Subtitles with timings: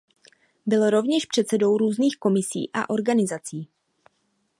[0.65, 3.67] Byl rovněž předsedou různých komisí a organizací.